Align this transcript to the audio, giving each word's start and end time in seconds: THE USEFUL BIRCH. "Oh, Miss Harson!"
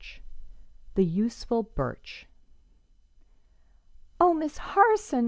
THE 0.95 1.03
USEFUL 1.05 1.61
BIRCH. 1.75 2.25
"Oh, 4.19 4.33
Miss 4.33 4.57
Harson!" 4.57 5.19